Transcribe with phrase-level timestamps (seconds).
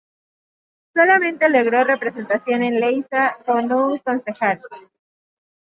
[0.95, 4.59] Solamente logró representación en Leiza, con un concejal.